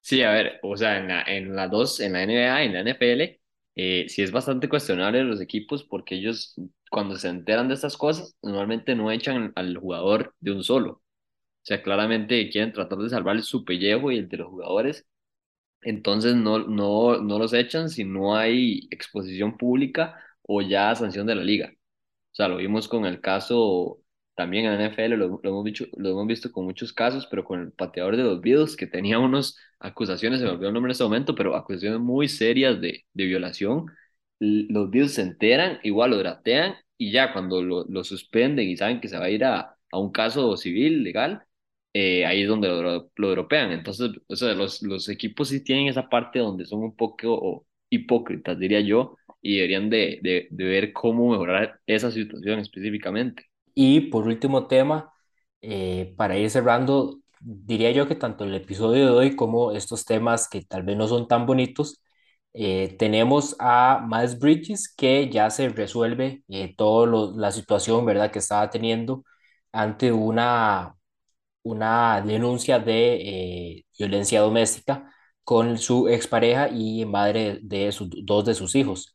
[0.00, 2.80] Sí, a ver, o sea, en la, en la dos, en la NBA, en la
[2.80, 3.40] NFL,
[3.76, 6.54] eh, sí es bastante cuestionable los equipos porque ellos
[6.90, 10.90] cuando se enteran de estas cosas normalmente no echan al jugador de un solo.
[10.94, 15.06] O sea, claramente quieren tratar de salvar su pellejo y el de los jugadores
[15.82, 21.34] entonces no, no, no los echan si no hay exposición pública o ya sanción de
[21.34, 21.72] la liga.
[22.32, 24.00] O sea, lo vimos con el caso
[24.34, 27.60] también en la NFL, lo, hemos, visto, lo hemos visto con muchos casos, pero con
[27.60, 30.94] el pateador de los Bills, que tenía unas acusaciones, se me olvidó el nombre en
[30.94, 33.86] ese momento, pero acusaciones muy serias de, de violación.
[34.38, 39.00] Los Bills se enteran, igual lo dratean, y ya cuando lo, lo suspenden y saben
[39.00, 41.44] que se va a ir a, a un caso civil, legal,
[41.92, 43.72] eh, ahí es donde lo, lo dropean.
[43.72, 48.58] Entonces, o sea, los, los equipos sí tienen esa parte donde son un poco hipócritas,
[48.58, 53.44] diría yo, y deberían de, de, de ver cómo mejorar esa situación específicamente.
[53.74, 55.12] Y por último tema,
[55.60, 60.48] eh, para ir cerrando, diría yo que tanto el episodio de hoy como estos temas
[60.48, 62.02] que tal vez no son tan bonitos,
[62.54, 68.38] eh, tenemos a Miles Bridges que ya se resuelve eh, toda la situación, ¿verdad?, que
[68.40, 69.24] estaba teniendo
[69.72, 70.94] ante una,
[71.62, 73.14] una denuncia de
[73.78, 75.12] eh, violencia doméstica
[75.44, 79.14] con su expareja y madre de sus, dos de sus hijos.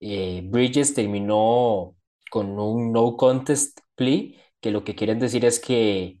[0.00, 1.96] Eh, Bridges terminó
[2.30, 6.18] con un no contest plea, que lo que quieren decir es que,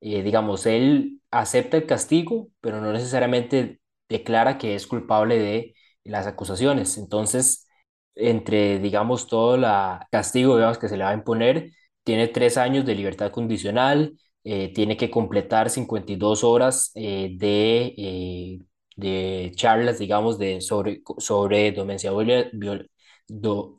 [0.00, 6.26] eh, digamos, él acepta el castigo, pero no necesariamente declara que es culpable de las
[6.26, 6.98] acusaciones.
[6.98, 7.66] Entonces,
[8.14, 9.64] entre, digamos, todo el
[10.10, 14.72] castigo digamos, que se le va a imponer, tiene tres años de libertad condicional, eh,
[14.72, 18.58] tiene que completar 52 horas eh, de, eh,
[18.96, 21.72] de charlas, digamos, de, sobre, sobre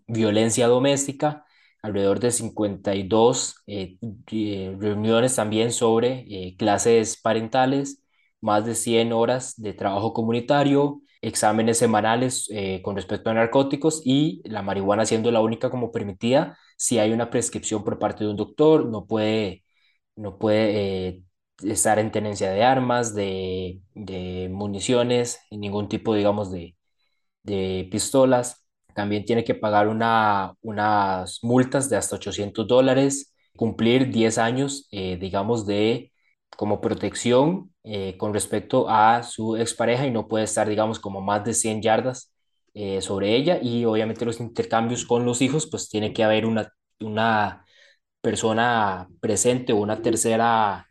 [0.08, 1.45] violencia doméstica,
[1.82, 3.56] alrededor de 52
[4.80, 8.04] reuniones también sobre clases parentales,
[8.39, 12.50] más de 100 horas de trabajo comunitario, exámenes semanales
[12.84, 16.58] con respecto a narcóticos y la marihuana siendo la única como permitida.
[16.78, 19.61] Si hay una prescripción por parte de un doctor, no puede
[20.22, 21.24] no puede eh,
[21.64, 26.78] estar en tenencia de armas, de, de municiones, ningún tipo, digamos, de,
[27.44, 28.66] de pistolas.
[28.96, 35.18] También tiene que pagar una, unas multas de hasta 800 dólares, cumplir 10 años, eh,
[35.20, 36.12] digamos, de
[36.58, 41.44] como protección eh, con respecto a su expareja y no puede estar, digamos, como más
[41.46, 42.32] de 100 yardas
[43.02, 47.66] sobre ella y obviamente los intercambios con los hijos, pues tiene que haber una, una
[48.22, 50.88] persona presente o una tercera,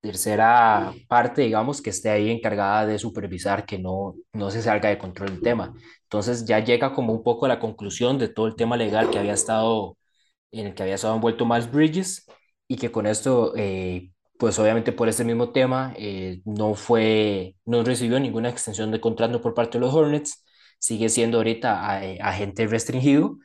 [0.00, 4.98] tercera parte, digamos, que esté ahí encargada de supervisar que no, no se salga de
[4.98, 5.74] control el tema.
[6.04, 9.18] Entonces ya llega como un poco a la conclusión de todo el tema legal que
[9.18, 9.98] había estado,
[10.52, 12.26] en el que había estado envuelto Miles Bridges
[12.68, 17.82] y que con esto, eh, pues obviamente por este mismo tema, eh, no fue, no
[17.84, 20.44] recibió ninguna extensión de contrato por parte de los Hornets,
[20.78, 23.38] sigue siendo ahorita eh, agente restringido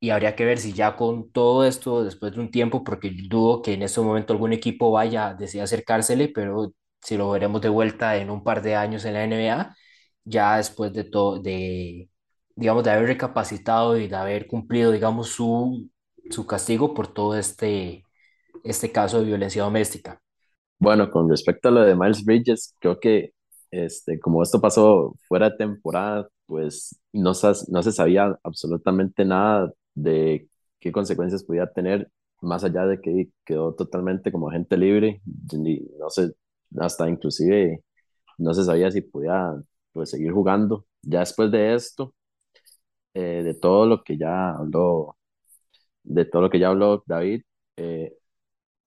[0.00, 3.62] y habría que ver si ya con todo esto, después de un tiempo, porque dudo
[3.62, 8.16] que en este momento algún equipo vaya, decida acercársele, pero si lo veremos de vuelta
[8.16, 9.76] en un par de años en la NBA,
[10.24, 12.08] ya después de todo, de,
[12.56, 15.90] digamos, de haber recapacitado y de haber cumplido, digamos, su,
[16.30, 18.04] su castigo por todo este,
[18.64, 20.20] este caso de violencia doméstica.
[20.78, 23.32] Bueno, con respecto a lo de Miles Bridges, creo que
[23.70, 27.32] este, como esto pasó fuera de temporada, pues no,
[27.68, 30.48] no se sabía absolutamente nada de
[30.80, 35.20] qué consecuencias podía tener, más allá de que quedó totalmente como agente libre,
[35.98, 36.32] no sé,
[36.78, 37.82] hasta inclusive
[38.38, 39.54] no se sabía si podía
[39.92, 40.86] pues, seguir jugando.
[41.02, 42.14] Ya después de esto,
[43.14, 45.16] eh, de todo lo que ya habló,
[46.04, 47.42] de todo lo que ya habló David,
[47.76, 48.14] eh,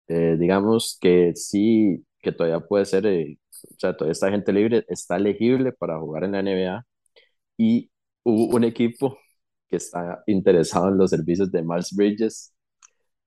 [0.08, 5.18] eh, digamos que sí, que todavía puede ser, o sea, todavía está gente libre, está
[5.18, 6.86] elegible para jugar en la NBA
[7.58, 7.92] y
[8.24, 9.18] hubo un equipo
[9.72, 12.54] que está interesado en los servicios de Miles Bridges,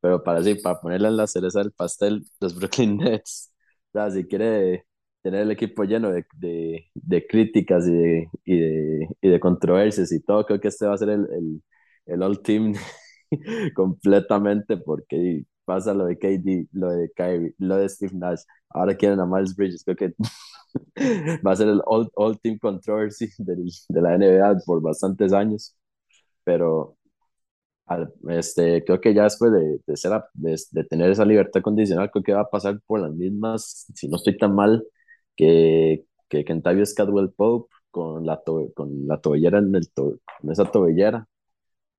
[0.01, 3.53] pero para, sí, para ponerle en la cereza del pastel, los Brooklyn Nets,
[3.91, 4.87] o sea, si quiere
[5.23, 10.13] tener el equipo lleno de, de, de críticas y de, y de, y, de, controversias
[10.13, 11.63] y todo, creo que este va a ser el, el,
[12.07, 12.75] el all team
[13.75, 19.21] completamente porque pasa lo de KD, lo de Kyrie, lo de Steve Nash, ahora quieren
[19.21, 20.15] a Miles Bridges, creo que
[21.47, 25.75] va a ser el all, all team controversy del, de la NBA por bastantes años
[26.45, 26.97] pero
[28.29, 32.23] este, creo que ya después de, de, ser, de, de, tener esa libertad condicional, creo
[32.25, 34.85] que va a pasar por las mismas, si no estoy tan mal,
[35.37, 40.51] que, que Kentavio Scadwell Pope con la, to, con la tobillera en, el to, en
[40.51, 41.29] esa tobillera,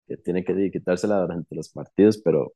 [0.08, 2.54] que tiene que quitársela durante los partidos, pero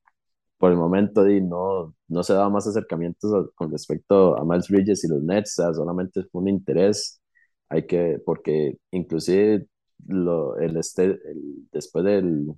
[0.58, 5.04] por el momento di, no, no se daba más acercamientos con respecto a Miles Bridges
[5.06, 7.22] y los Nets, o sea, solamente fue un interés,
[7.70, 9.68] hay que, porque inclusive
[10.08, 11.20] lo, el, este,
[11.72, 12.54] después del,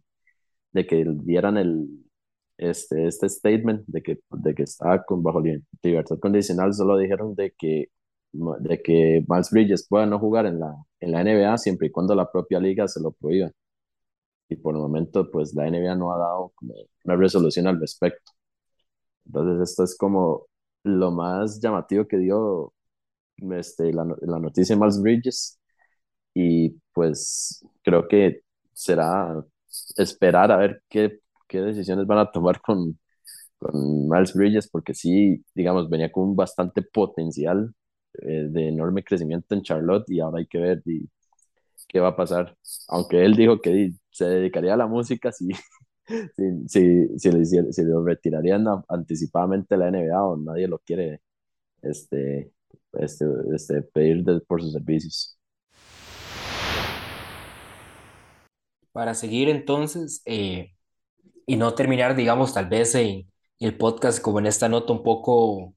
[0.73, 1.87] de que dieran el,
[2.57, 5.41] este, este statement de que, de que estaba con, bajo
[5.83, 7.89] libertad condicional, solo dijeron de que,
[8.33, 12.15] de que Miles Bridges pueda no jugar en la, en la NBA siempre y cuando
[12.15, 13.51] la propia liga se lo prohíba.
[14.49, 16.73] y por el momento pues la NBA no ha dado como
[17.05, 18.31] una resolución al respecto.
[19.25, 20.47] Entonces esto es como
[20.83, 22.73] lo más llamativo que dio
[23.53, 25.59] este, la, la noticia de Miles Bridges
[26.35, 28.41] y pues creo que
[28.73, 29.43] será
[29.97, 32.99] esperar a ver qué, qué decisiones van a tomar con,
[33.57, 37.73] con Miles Bridges porque sí, digamos, venía con bastante potencial
[38.21, 40.83] eh, de enorme crecimiento en Charlotte y ahora hay que ver
[41.87, 42.57] qué va a pasar.
[42.89, 45.49] Aunque él dijo que se dedicaría a la música si,
[46.67, 51.21] si, si, si, lo retirarían anticipadamente la NBA o nadie lo quiere
[51.81, 52.51] este,
[52.93, 55.37] este, este, pedir por sus servicios.
[58.91, 60.73] Para seguir entonces eh,
[61.45, 65.75] y no terminar, digamos, tal vez en el podcast como en esta nota un poco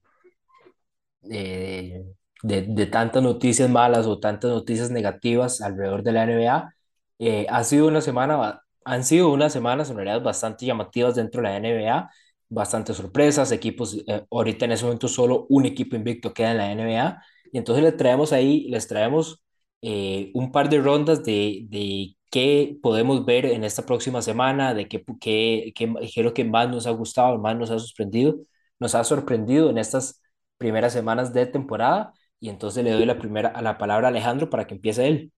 [1.30, 2.04] eh,
[2.42, 6.74] de, de, tantas noticias malas o tantas noticias negativas alrededor de la NBA,
[7.18, 11.48] eh, ha sido una semana han sido unas semanas en realidad bastante llamativas dentro de
[11.48, 12.10] la NBA,
[12.48, 16.72] bastantes sorpresas, equipos, eh, ahorita en ese momento solo un equipo invicto queda en la
[16.72, 17.22] NBA,
[17.52, 19.42] y entonces les traemos ahí, les traemos
[19.82, 24.88] eh, un par de rondas de, de qué podemos ver en esta próxima semana, de
[24.88, 28.40] qué, qué, qué, qué es lo que más nos ha gustado, más nos ha sorprendido,
[28.80, 30.20] nos ha sorprendido en estas
[30.58, 34.50] primeras semanas de temporada, y entonces le doy la, primera, a la palabra a Alejandro
[34.50, 35.32] para que empiece él.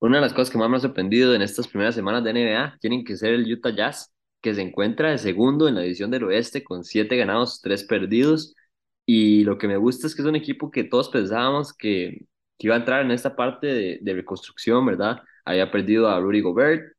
[0.00, 2.76] Una de las cosas que más me ha sorprendido en estas primeras semanas de NBA
[2.78, 6.24] tienen que ser el Utah Jazz, que se encuentra de segundo en la división del
[6.24, 8.54] oeste con siete ganados, tres perdidos.
[9.06, 12.26] Y lo que me gusta es que es un equipo que todos pensábamos que,
[12.58, 15.22] que iba a entrar en esta parte de, de, reconstrucción, ¿verdad?
[15.44, 16.94] Había perdido a Rudy Gobert,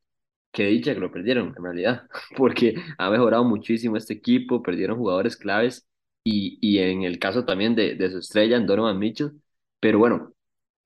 [0.52, 5.38] que dicha que lo perdieron en realidad, porque ha mejorado muchísimo este equipo, perdieron jugadores
[5.38, 5.88] claves
[6.24, 9.32] y, y en el caso también de, de su estrella, Donovan Mitchell.
[9.80, 10.34] Pero bueno,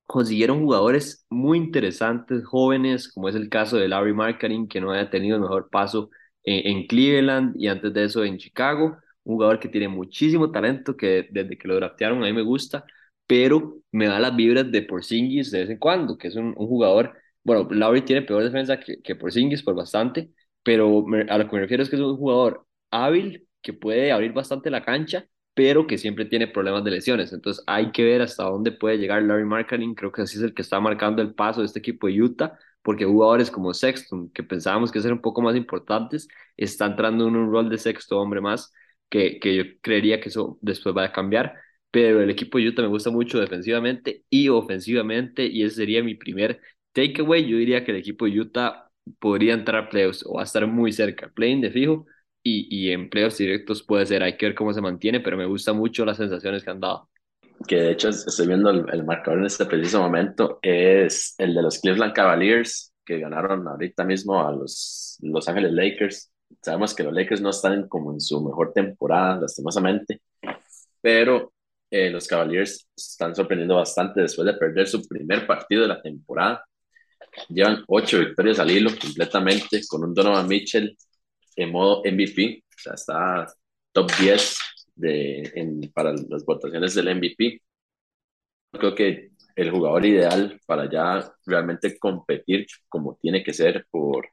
[0.09, 5.09] consiguieron jugadores muy interesantes, jóvenes, como es el caso de Larry Marketing, que no haya
[5.09, 6.09] tenido el mejor paso
[6.43, 8.97] en, Cleveland y antes de eso en Chicago.
[9.23, 12.85] Un jugador que tiene muchísimo talento, que desde que lo draftearon a mí me gusta,
[13.29, 17.13] pero me da las vibras de Porzingis de vez en cuando, que es un, jugador,
[17.43, 20.31] bueno, Larry tiene peor defensa que, que Porzingis por bastante,
[20.63, 24.33] pero a lo que me refiero es que es un jugador hábil, que puede abrir
[24.33, 25.27] bastante la cancha
[25.59, 27.33] pero que siempre tiene problemas de lesiones.
[27.33, 29.93] Entonces hay que ver hasta dónde puede llegar Larry Marketing.
[29.93, 32.57] Creo que así es el que está marcando el paso de este equipo de Utah,
[32.81, 37.35] porque jugadores como Sexton, que pensábamos que eran un poco más importantes, están entrando en
[37.35, 38.71] un rol de sexto hombre más,
[39.09, 41.53] que, que yo creería que eso después va a cambiar.
[41.91, 46.15] Pero el equipo de Utah me gusta mucho defensivamente y ofensivamente, y ese sería mi
[46.15, 46.59] primer
[46.93, 47.47] takeaway.
[47.47, 50.67] Yo diría que el equipo de Utah podría entrar a playoffs o va a estar
[50.67, 52.05] muy cerca, playing de fijo,
[52.43, 55.73] y, y empleos directos puede ser, hay que ver cómo se mantiene, pero me gusta
[55.73, 57.09] mucho las sensaciones que han dado.
[57.67, 61.79] Que de hecho estoy viendo el, marcador en este preciso momento, es el de los
[61.79, 66.31] Cleveland Cavaliers, que ganaron ahorita mismo a los Los Ángeles Lakers.
[66.61, 70.21] Sabemos que los Lakers no están como en su mejor temporada, lastimosamente,
[71.01, 71.51] pero
[71.91, 76.63] eh, los Cavaliers están sorprendiendo bastante después de perder su primer partido de la temporada.
[77.49, 80.95] Llevan ocho victorias al hilo completamente, con un Donovan Mitchell
[81.55, 83.47] en modo MVP, o sea, está
[83.91, 84.57] top 10
[84.95, 87.61] de, en, para las votaciones del MVP.
[88.71, 94.29] Creo que el jugador ideal para ya realmente competir como tiene que ser por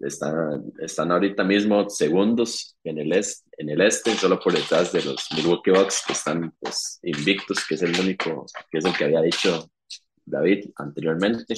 [0.00, 5.02] están, están ahorita mismo segundos en el, este, en el este, solo por detrás de
[5.04, 9.04] los Milwaukee Bucks que están pues, invictos, que es el único, que es el que
[9.04, 9.70] había dicho
[10.24, 11.54] David anteriormente.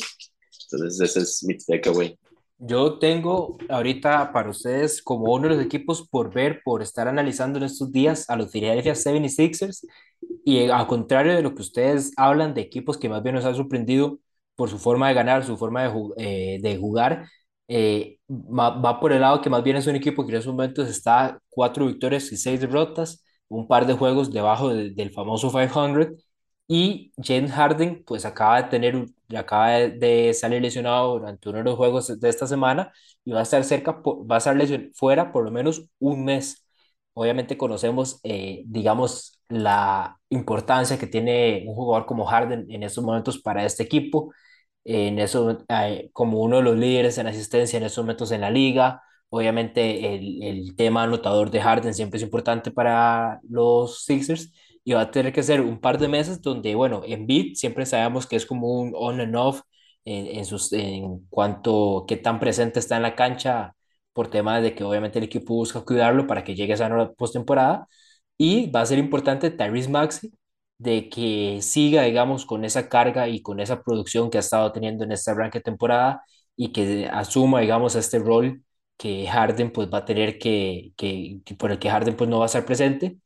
[0.71, 2.19] Entonces ese es mi takeaway.
[2.59, 7.59] Yo tengo ahorita para ustedes como uno de los equipos por ver, por estar analizando
[7.59, 9.87] en estos días a los Philadelphia 76ers
[10.43, 13.55] y al contrario de lo que ustedes hablan de equipos que más bien nos han
[13.55, 14.21] sorprendido
[14.55, 17.29] por su forma de ganar, su forma de, eh, de jugar,
[17.69, 20.89] eh, va, por el lado que más bien es un equipo que en esos momentos
[20.89, 26.09] está cuatro victorias y seis derrotas, un par de juegos debajo del famoso 500
[26.69, 29.07] y James Harden pues acaba de tener
[29.37, 32.93] acaba de salir lesionado durante uno de los juegos de esta semana
[33.25, 34.57] y va a estar cerca, va a estar
[34.95, 36.65] fuera por lo menos un mes.
[37.15, 43.39] Obviamente conocemos, eh, digamos, la importancia que tiene un jugador como Harden en estos momentos
[43.41, 44.33] para este equipo,
[44.87, 45.59] en eso,
[46.13, 49.03] como uno de los líderes en asistencia en estos momentos en la liga.
[49.29, 54.53] Obviamente el, el tema anotador de Harden siempre es importante para los Sixers
[54.85, 57.87] y va a tener que ser un par de meses donde, bueno, en beat siempre
[57.87, 59.63] sabemos que es como un on and off
[60.05, 63.75] en, en, sus, en cuanto qué tan presente está en la cancha
[64.13, 67.89] por temas de que obviamente el equipo busca cuidarlo para que llegue a esa postemporada.
[68.39, 70.33] Y va a ser importante Tyrese Maxi
[70.79, 75.05] de que siga, digamos, con esa carga y con esa producción que ha estado teniendo
[75.05, 76.23] en esta arranque temporada
[76.57, 78.63] y que asuma, digamos, este rol
[78.97, 82.45] que Harden pues va a tener que, que, por el que Harden pues no va
[82.45, 83.19] a estar presente.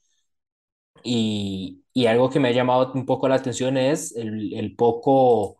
[1.02, 5.56] Y, y algo que me ha llamado un poco la atención es el, el poco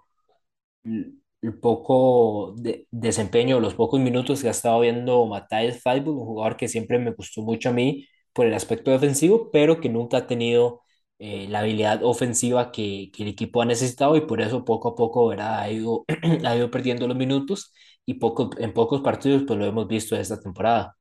[1.43, 6.57] el poco de, desempeño, los pocos minutos que ha estado viendo Matthijs Feibull, un jugador
[6.57, 10.27] que siempre me gustó mucho a mí por el aspecto defensivo, pero que nunca ha
[10.27, 10.83] tenido
[11.23, 14.95] eh, la habilidad ofensiva que, que, el equipo ha necesitado y por eso poco a
[14.95, 15.61] poco ¿verdad?
[15.61, 16.07] Ha, ido,
[16.47, 17.75] ha ido perdiendo los minutos
[18.07, 20.97] y poco, en pocos partidos pues lo hemos visto esta temporada.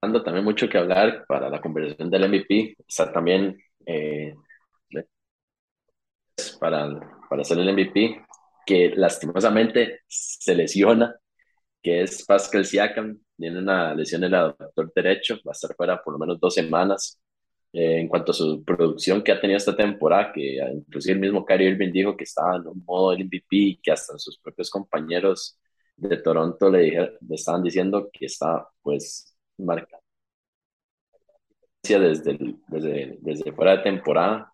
[0.00, 4.34] Dando también mucho que hablar para la conversación del MVP, está también eh,
[6.58, 6.88] para,
[7.28, 8.24] para ser el MVP,
[8.64, 11.14] que lastimosamente se lesiona,
[11.82, 16.02] que es Pascal Siakam, tiene una lesión en el aductor derecho, va a estar fuera
[16.02, 17.20] por lo menos dos semanas.
[17.72, 21.44] Eh, en cuanto a su producción que ha tenido esta temporada, que inclusive el mismo
[21.44, 25.58] Kyrie Irving dijo que estaba en un modo MVP, que hasta sus propios compañeros
[25.96, 29.98] de Toronto le, le estaban diciendo que está pues marcando
[31.82, 32.38] desde,
[32.68, 34.52] desde, desde fuera de temporada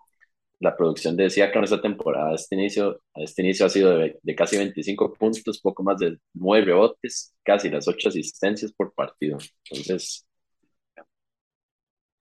[0.61, 4.35] la producción decía que en esta temporada, este inicio, este inicio ha sido de, de,
[4.35, 9.39] casi 25 puntos, poco más de 9 rebotes, casi las 8 asistencias por partido.
[9.71, 10.27] Entonces.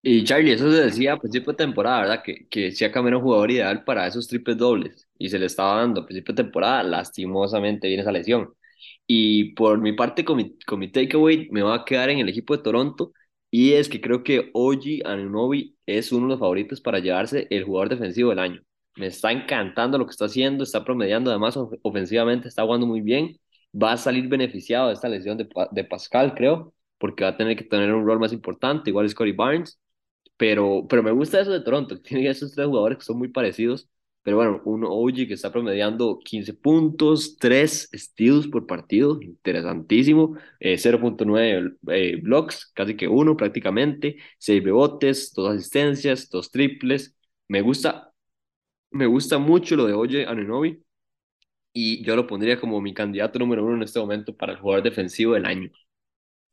[0.05, 2.23] Y Charlie, eso se decía a principio de temporada, ¿verdad?
[2.23, 5.77] Que, que Siakam era un jugador ideal para esos triples dobles y se le estaba
[5.79, 8.53] dando a principio de temporada, lastimosamente viene esa lesión.
[9.07, 12.27] Y por mi parte, con mi, con mi takeaway, me va a quedar en el
[12.29, 13.13] equipo de Toronto
[13.49, 17.63] y es que creo que Oji Anunobi es uno de los favoritos para llevarse el
[17.63, 18.61] jugador defensivo del año.
[18.97, 23.37] Me está encantando lo que está haciendo, está promediando además ofensivamente, está jugando muy bien.
[23.81, 27.55] Va a salir beneficiado de esta lesión de, de Pascal, creo, porque va a tener
[27.57, 29.79] que tener un rol más importante, igual es Corey Barnes.
[30.37, 33.89] Pero, pero me gusta eso de Toronto, tiene esos tres jugadores que son muy parecidos
[34.23, 40.37] pero bueno, un OG que está promediando 15 puntos, 3 steals por partido, interesantísimo.
[40.61, 44.17] 0.9 eh, eh, blocks, casi que uno prácticamente.
[44.39, 47.15] 6 rebotes, 2 asistencias, 2 triples.
[47.49, 48.13] Me gusta,
[48.91, 50.83] me gusta mucho lo de Oye Anunobi.
[51.73, 54.83] Y yo lo pondría como mi candidato número uno en este momento para el jugador
[54.83, 55.69] defensivo del año.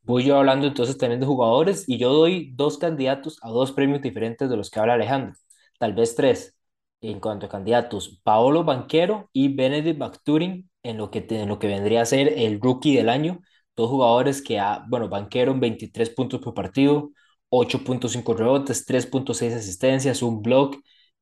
[0.03, 4.03] Voy yo hablando entonces también de jugadores y yo doy dos candidatos a dos premios
[4.03, 5.34] diferentes de los que habla Alejandro,
[5.78, 6.57] tal vez tres
[7.01, 11.66] en cuanto a candidatos, Paolo Banquero y Benedict Bacturin en lo que, en lo que
[11.68, 13.40] vendría a ser el rookie del año.
[13.76, 17.11] Dos jugadores que, ha, bueno, Banquero en 23 puntos por partido,
[17.48, 20.76] 8.5 rebotes, 3.6 asistencias, un block.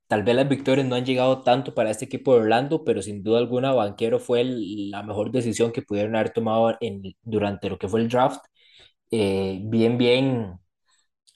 [0.09, 3.23] Tal vez las victorias no han llegado tanto para este equipo de Orlando, pero sin
[3.23, 7.89] duda alguna Banquero fue la mejor decisión que pudieron haber tomado en, durante lo que
[7.89, 8.41] fue el draft.
[9.11, 10.59] Eh, bien, bien,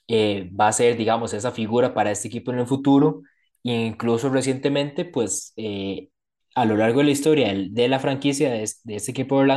[0.07, 3.23] eh, va a ser, digamos, esa figura para este equipo en el futuro
[3.63, 6.09] incluso recientemente, pues eh,
[6.55, 9.51] a lo largo de la historia de la franquicia de, este equipo de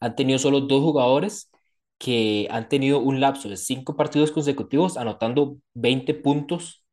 [0.00, 1.50] han tenido solo dos jugadores
[1.98, 6.84] que han tenido un lapso de cinco partidos consecutivos anotando 20 puntos,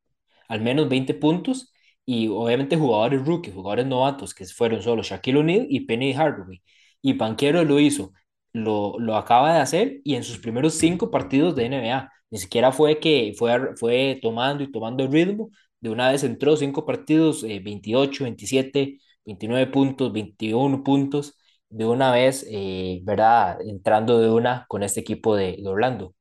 [0.47, 1.73] al menos 20 puntos,
[2.05, 6.61] y obviamente jugadores rookies, jugadores novatos, que fueron solo Shaquille O'Neal y Penny Hardaway.
[7.01, 8.13] Y Banquero lo hizo,
[8.55, 12.11] lo, lo acaba de hacer y en sus primeros cinco partidos de NBA.
[12.31, 15.49] Ni siquiera fue que fue, fue tomando y tomando el ritmo,
[15.81, 21.37] de una vez entró cinco partidos, 28, 27, 29 puntos, 21 puntos,
[21.69, 23.59] de una vez, eh, ¿verdad?
[23.61, 26.15] Entrando de una con este equipo de, Orlando.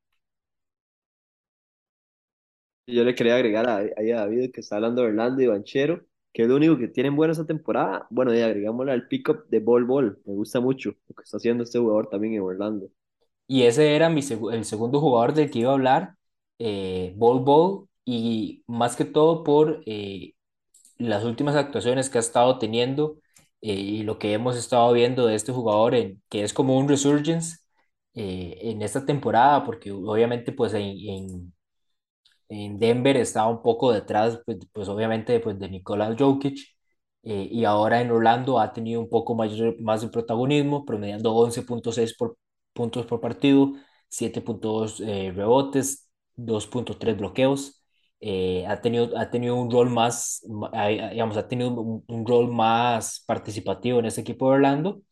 [2.87, 6.05] Yo le quería agregar ahí a, David que está hablando de Orlando y Banchero,
[6.35, 8.09] que es lo único que tienen bueno esta temporada.
[8.11, 10.21] Bueno, y agregámosle al pick-up de Bol Bol.
[10.27, 12.89] Me gusta mucho lo que está haciendo este jugador también en Orlando.
[13.49, 14.23] Y ese era mi
[14.53, 16.17] el segundo jugador del que iba a hablar,
[16.59, 20.35] eh, Bol Bol, y más que todo por eh,
[20.99, 23.19] las últimas actuaciones que ha estado teniendo
[23.61, 26.89] eh, y lo que hemos estado viendo de este jugador, en, que es como un
[26.89, 27.59] resurgence
[28.15, 31.54] eh, en esta temporada, porque obviamente pues en,
[32.49, 36.59] Denver estaba un poco detrás, pues, pues obviamente pues, de Nikola Jokic,
[37.23, 42.37] y ahora en Orlando ha tenido un poco más, más de protagonismo, promediando 11.6 por,
[42.75, 43.73] puntos por partido,
[44.09, 47.85] 7.2 rebotes, 2.3 bloqueos.
[48.21, 50.41] Eh, ha, tenido, ha tenido un rol más,
[51.11, 55.03] digamos, ha tenido un, rol más participativo en ese equipo de Orlando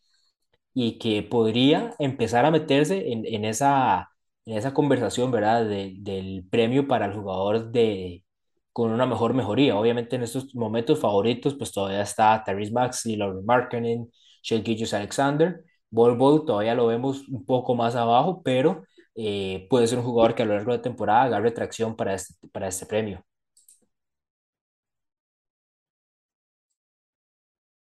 [0.75, 4.12] y que podría empezar a meterse en, en esa,
[4.47, 5.67] en esa conversación, ¿verdad?
[5.67, 8.25] del premio para el jugador de,
[8.73, 9.77] con una mejor mejoría.
[9.79, 14.11] Obviamente en estos momentos favoritos, pues todavía está Therese Maxey, Lauren Markkinen,
[14.43, 14.63] Shea
[14.99, 15.65] Alexander.
[15.91, 18.85] Bol Bol todavía lo vemos un poco más abajo, pero
[19.15, 22.15] eh, puede ser un jugador que a lo largo de la temporada agarre tracción para
[22.15, 23.25] este, para este premio.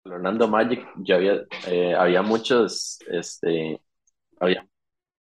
[0.06, 3.80] Orlando Magic, ya había, eh, había muchos este,
[4.40, 4.68] había,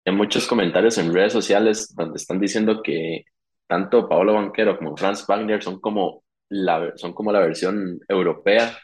[0.08, 3.24] hay muchos comentarios en redes sociales donde están diciendo que
[3.66, 8.78] tanto Paolo Banquero como Franz Wagner son como la, son como la versión europea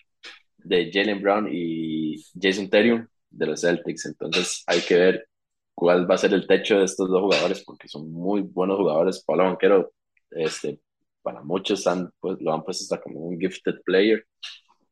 [0.59, 4.05] de Jalen Brown y Jason Terry de los Celtics.
[4.07, 5.29] Entonces hay que ver
[5.75, 9.25] cuál va a ser el techo de estos dos jugadores porque son muy buenos jugadores.
[9.25, 9.93] Paolo Banquero,
[10.31, 10.81] este,
[11.22, 14.27] para muchos han, pues, lo han puesto hasta como un gifted player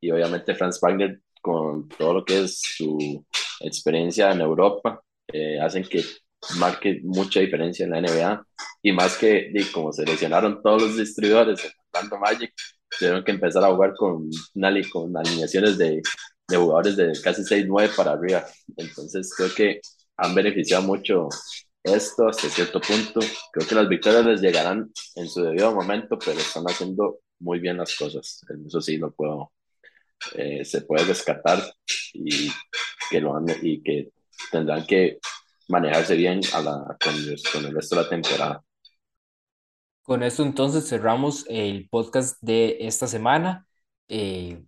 [0.00, 3.22] y obviamente Franz Wagner con todo lo que es su
[3.60, 5.02] experiencia en Europa
[5.32, 6.04] eh, hacen que
[6.58, 8.46] marque mucha diferencia en la NBA
[8.82, 11.60] y más que como se lesionaron todos los distribuidores
[11.90, 12.52] tanto Magic
[12.98, 14.28] tuvieron que empezar a jugar con,
[14.92, 16.02] con alineaciones de,
[16.48, 18.44] de jugadores de casi 6-9 para arriba.
[18.76, 19.80] Entonces creo que
[20.16, 21.28] han beneficiado mucho
[21.82, 23.20] esto hasta cierto punto.
[23.52, 27.78] Creo que las victorias les llegarán en su debido momento pero están haciendo muy bien
[27.78, 28.40] las cosas.
[28.66, 29.52] Eso sí lo puedo
[30.34, 31.60] eh, se puede rescatar
[32.12, 32.50] y
[33.10, 34.10] que lo han, y que
[34.50, 35.18] tendrán que
[35.68, 37.14] manejarse bien a la, con,
[37.64, 38.64] el resto de la temporada.
[40.02, 43.66] Con esto entonces cerramos el podcast de esta semana
[44.08, 44.64] eh,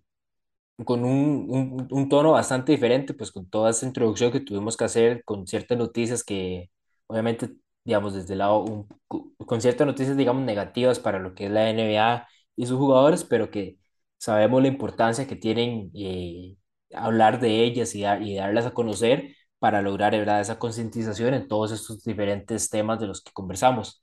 [0.83, 4.83] con un, un, un, tono bastante diferente, pues con toda esa introducción que tuvimos que
[4.85, 6.69] hacer, con ciertas noticias que
[7.07, 7.51] obviamente,
[7.83, 11.69] digamos, desde el lado, un, con ciertas noticias, digamos, negativas para lo que es la
[11.69, 13.77] NBA y sus jugadores, pero que
[14.17, 16.57] sabemos la importancia que tienen eh,
[16.93, 20.41] hablar de ellas y, y darlas a conocer para lograr ¿verdad?
[20.41, 24.01] esa concientización en todos estos diferentes temas de los que conversamos.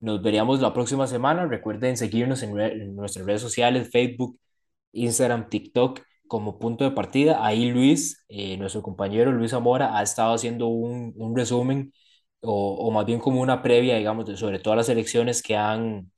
[0.00, 1.46] Nos veríamos la próxima semana.
[1.46, 4.38] Recuerden seguirnos en, nuestras redes sociales, Facebook,
[4.92, 7.44] Instagram, TikTok como punto de partida.
[7.44, 11.92] Ahí Luis, eh, nuestro compañero Luis Zamora, ha estado haciendo un, un resumen
[12.40, 16.12] o, o, más bien como una previa, digamos, sobre todas las elecciones que, han,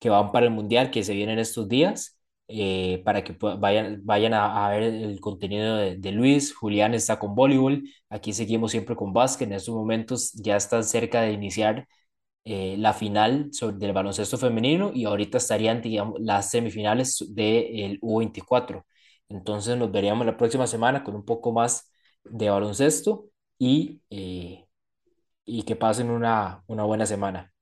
[0.00, 2.19] que van para el Mundial que se vienen estos días.
[2.52, 6.54] Eh, para que vayan, vayan a, ver el contenido de, Luis.
[6.54, 7.84] Julián está con voleibol.
[8.08, 9.48] Aquí seguimos siempre con básquet.
[9.48, 11.86] En estos momentos ya están cerca de iniciar
[12.44, 18.84] eh, la final sobre, del baloncesto femenino y ahorita estarían, digamos, las semifinales del U24.
[19.28, 21.92] Entonces nos veríamos la próxima semana con un poco más
[22.24, 23.26] de baloncesto
[23.58, 24.66] y, eh,
[25.44, 27.52] y que pasen una, una buena semana.